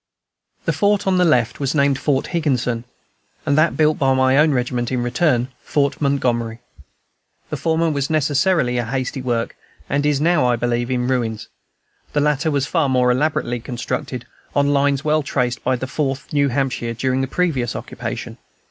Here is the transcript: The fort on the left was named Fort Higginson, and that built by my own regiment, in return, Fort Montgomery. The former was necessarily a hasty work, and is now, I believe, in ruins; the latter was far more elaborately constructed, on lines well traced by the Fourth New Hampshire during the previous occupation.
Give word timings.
The 0.65 0.73
fort 0.73 1.05
on 1.05 1.19
the 1.19 1.25
left 1.25 1.59
was 1.59 1.75
named 1.75 1.99
Fort 1.99 2.25
Higginson, 2.25 2.85
and 3.45 3.55
that 3.55 3.77
built 3.77 3.99
by 3.99 4.15
my 4.15 4.35
own 4.35 4.49
regiment, 4.49 4.91
in 4.91 5.03
return, 5.03 5.49
Fort 5.61 6.01
Montgomery. 6.01 6.57
The 7.51 7.57
former 7.57 7.87
was 7.91 8.09
necessarily 8.09 8.79
a 8.79 8.85
hasty 8.85 9.21
work, 9.21 9.55
and 9.87 10.03
is 10.03 10.19
now, 10.19 10.47
I 10.47 10.55
believe, 10.55 10.89
in 10.89 11.07
ruins; 11.07 11.49
the 12.13 12.19
latter 12.19 12.49
was 12.49 12.65
far 12.65 12.89
more 12.89 13.11
elaborately 13.11 13.59
constructed, 13.59 14.25
on 14.55 14.73
lines 14.73 15.03
well 15.05 15.21
traced 15.21 15.63
by 15.63 15.75
the 15.75 15.85
Fourth 15.85 16.33
New 16.33 16.47
Hampshire 16.49 16.95
during 16.95 17.21
the 17.21 17.27
previous 17.27 17.75
occupation. 17.75 18.39